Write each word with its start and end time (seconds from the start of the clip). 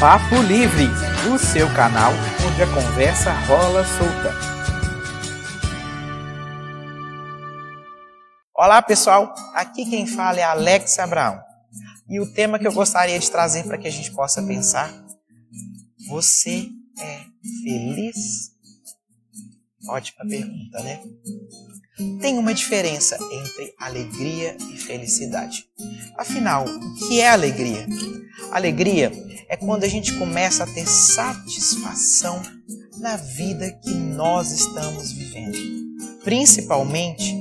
Papo 0.00 0.40
Livre, 0.42 0.84
o 1.28 1.36
seu 1.40 1.66
canal 1.74 2.12
onde 2.46 2.62
a 2.62 2.66
conversa 2.72 3.32
rola 3.32 3.82
solta. 3.84 4.32
Olá 8.54 8.80
pessoal, 8.80 9.34
aqui 9.54 9.84
quem 9.90 10.06
fala 10.06 10.38
é 10.38 10.44
Alex 10.44 11.00
Abraão. 11.00 11.42
E 12.08 12.20
o 12.20 12.32
tema 12.32 12.60
que 12.60 12.66
eu 12.68 12.72
gostaria 12.72 13.18
de 13.18 13.28
trazer 13.28 13.64
para 13.64 13.76
que 13.76 13.88
a 13.88 13.90
gente 13.90 14.12
possa 14.12 14.40
pensar: 14.40 14.88
você 16.08 16.68
é 17.00 17.20
feliz? 17.64 18.52
Ótima 19.88 20.24
pergunta, 20.28 20.80
né? 20.84 21.02
Tem 22.20 22.38
uma 22.38 22.54
diferença 22.54 23.18
entre 23.32 23.74
alegria 23.76 24.56
e 24.72 24.76
felicidade. 24.76 25.64
Afinal, 26.16 26.66
o 26.66 26.94
que 26.94 27.20
é 27.20 27.28
alegria? 27.28 27.84
Alegria 28.50 29.12
é 29.48 29.56
quando 29.56 29.84
a 29.84 29.88
gente 29.88 30.16
começa 30.18 30.64
a 30.64 30.66
ter 30.66 30.86
satisfação 30.86 32.42
na 32.98 33.16
vida 33.16 33.70
que 33.82 33.90
nós 33.90 34.50
estamos 34.50 35.12
vivendo, 35.12 35.58
principalmente 36.24 37.34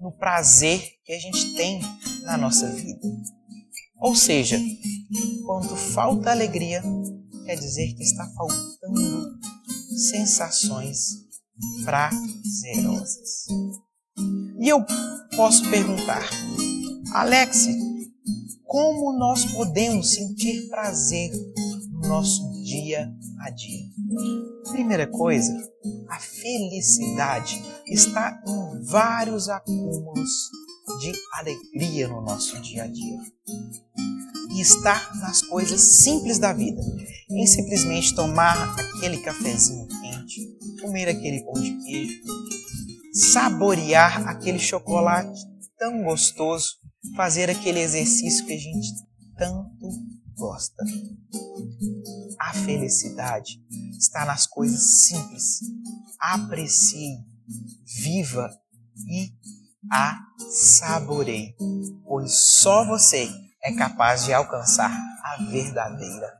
no 0.00 0.12
prazer 0.12 0.80
que 1.04 1.12
a 1.12 1.18
gente 1.18 1.54
tem 1.54 1.80
na 2.22 2.36
nossa 2.36 2.68
vida. 2.68 3.00
Ou 4.00 4.14
seja, 4.14 4.60
quando 5.44 5.76
falta 5.76 6.30
alegria, 6.30 6.82
quer 7.44 7.56
dizer 7.56 7.94
que 7.94 8.02
está 8.02 8.26
faltando 8.36 9.38
sensações 10.10 11.26
prazerosas. 11.84 13.46
E 14.60 14.68
eu 14.68 14.84
posso 15.36 15.68
perguntar, 15.70 16.28
Alex, 17.12 17.66
como 18.76 19.10
nós 19.18 19.46
podemos 19.54 20.10
sentir 20.10 20.68
prazer 20.68 21.32
no 21.92 22.08
nosso 22.10 22.42
dia 22.62 23.10
a 23.40 23.48
dia? 23.48 23.86
Primeira 24.70 25.06
coisa, 25.06 25.50
a 26.10 26.20
felicidade 26.20 27.58
está 27.86 28.38
em 28.46 28.84
vários 28.84 29.48
acúmulos 29.48 30.30
de 31.00 31.10
alegria 31.32 32.06
no 32.08 32.20
nosso 32.20 32.60
dia 32.60 32.82
a 32.82 32.86
dia. 32.86 33.18
E 34.54 34.60
está 34.60 35.10
nas 35.22 35.40
coisas 35.40 35.80
simples 36.02 36.38
da 36.38 36.52
vida, 36.52 36.82
em 37.30 37.46
simplesmente 37.46 38.14
tomar 38.14 38.76
aquele 38.78 39.16
cafezinho 39.22 39.88
quente, 39.88 40.54
comer 40.82 41.08
aquele 41.08 41.42
pão 41.46 41.54
de 41.54 41.72
queijo, 41.82 42.20
saborear 43.32 44.28
aquele 44.28 44.58
chocolate 44.58 45.40
tão 45.78 46.02
gostoso, 46.02 46.76
fazer 47.14 47.50
aquele 47.50 47.80
exercício 47.80 48.46
que 48.46 48.54
a 48.54 48.58
gente 48.58 48.88
tanto 49.36 49.88
gosta. 50.36 50.82
A 52.38 52.52
felicidade 52.52 53.60
está 53.98 54.24
nas 54.24 54.46
coisas 54.46 55.06
simples. 55.06 55.60
Aprecie, 56.20 57.24
viva 58.02 58.48
e 59.08 59.32
a 59.90 60.18
saboreie, 60.50 61.54
pois 62.04 62.32
só 62.60 62.84
você 62.86 63.30
é 63.62 63.72
capaz 63.74 64.24
de 64.24 64.32
alcançar 64.32 64.90
a 65.22 65.44
verdadeira 65.50 66.32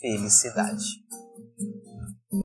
felicidade. 0.00 1.04